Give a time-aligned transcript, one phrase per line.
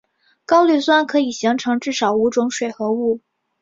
[0.47, 3.19] 高氯酸可以形成至少五种水合物。